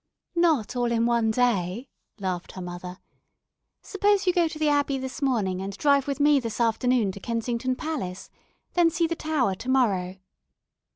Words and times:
"Not 0.33 0.75
all 0.75 0.91
in 0.91 1.05
one 1.05 1.29
day," 1.29 1.87
laughed 2.19 2.53
her 2.53 2.61
mother. 2.63 2.97
"Suppose 3.83 4.25
you 4.25 4.33
go 4.33 4.47
to 4.47 4.57
the 4.57 4.67
Abbey 4.69 4.97
this 4.97 5.21
morning 5.21 5.61
and 5.61 5.77
drive 5.77 6.07
with 6.07 6.19
me 6.19 6.39
this 6.39 6.59
afternoon 6.59 7.11
to 7.11 7.19
Kensington 7.19 7.75
Palace. 7.75 8.31
Then 8.73 8.89
see 8.89 9.05
the 9.05 9.15
Tower 9.15 9.53
to 9.53 9.69
morrow." 9.69 10.17